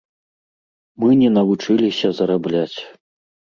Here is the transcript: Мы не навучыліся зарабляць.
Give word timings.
Мы 1.03 1.09
не 1.21 1.29
навучыліся 1.37 2.07
зарабляць. 2.23 2.77